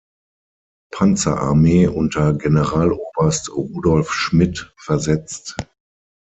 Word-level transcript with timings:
Panzerarmee 0.91 1.85
unter 1.85 2.33
Generaloberst 2.33 3.51
Rudolf 3.55 4.11
Schmidt 4.11 4.73
versetzt. 4.75 5.55